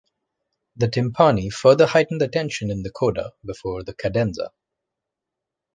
[0.77, 4.51] The timpani further heighten the tension in the coda before the cadenza.